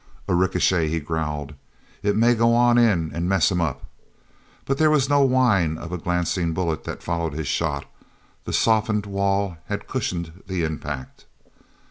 [0.27, 1.53] "A ricochet," he growled.
[2.01, 3.83] "It may go on in and mess 'em up."
[4.65, 7.85] But there was no whine of a glancing bullet that followed his shot;
[8.45, 11.25] the softened wall had cushioned the impact.